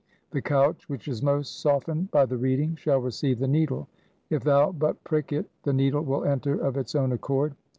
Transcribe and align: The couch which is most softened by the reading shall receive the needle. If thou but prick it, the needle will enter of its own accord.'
The 0.31 0.41
couch 0.41 0.89
which 0.89 1.07
is 1.07 1.21
most 1.21 1.59
softened 1.61 2.09
by 2.09 2.25
the 2.25 2.35
reading 2.35 2.73
shall 2.75 2.97
receive 2.97 3.37
the 3.37 3.47
needle. 3.47 3.87
If 4.31 4.43
thou 4.43 4.71
but 4.71 5.03
prick 5.03 5.31
it, 5.31 5.45
the 5.61 5.73
needle 5.73 6.01
will 6.01 6.25
enter 6.25 6.55
of 6.55 6.75
its 6.75 6.95
own 6.95 7.11
accord.' 7.11 7.53